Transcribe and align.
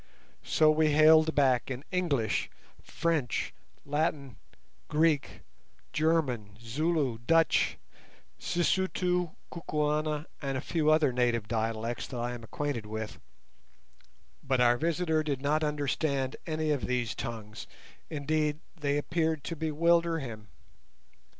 So 0.41 0.71
we 0.71 0.89
hailed 0.93 1.35
back 1.35 1.69
in 1.69 1.83
English, 1.91 2.49
French, 2.81 3.53
Latin, 3.85 4.37
Greek, 4.87 5.41
German, 5.93 6.57
Zulu, 6.59 7.19
Dutch, 7.27 7.77
Sisutu, 8.39 9.35
Kukuana, 9.51 10.25
and 10.41 10.57
a 10.57 10.59
few 10.61 10.89
other 10.89 11.13
native 11.13 11.47
dialects 11.47 12.07
that 12.07 12.17
I 12.17 12.33
am 12.33 12.43
acquainted 12.43 12.87
with, 12.87 13.19
but 14.41 14.59
our 14.59 14.79
visitor 14.79 15.21
did 15.21 15.39
not 15.39 15.63
understand 15.63 16.35
any 16.47 16.71
of 16.71 16.87
these 16.87 17.13
tongues; 17.13 17.67
indeed, 18.09 18.59
they 18.75 18.97
appeared 18.97 19.43
to 19.43 19.55
bewilder 19.55 20.17
him. 20.17 20.47